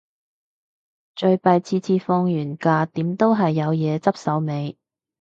[1.15, 4.75] 最弊次次放完假，點都係有嘢執手尾